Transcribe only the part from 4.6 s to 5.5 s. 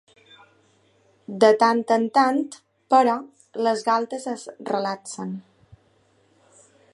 relaxen.